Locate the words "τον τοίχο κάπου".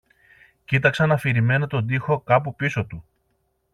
1.67-2.55